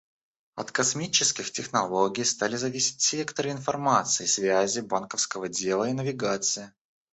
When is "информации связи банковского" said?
3.51-5.47